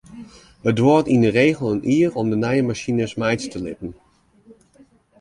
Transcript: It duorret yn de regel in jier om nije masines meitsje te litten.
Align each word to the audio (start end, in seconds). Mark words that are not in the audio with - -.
It 0.69 0.75
duorret 0.77 1.07
yn 1.13 1.23
de 1.25 1.31
regel 1.41 1.67
in 1.73 1.81
jier 1.91 2.11
om 2.19 2.27
nije 2.43 2.63
masines 2.69 3.13
meitsje 3.21 3.49
te 3.51 3.59
litten. 3.65 3.91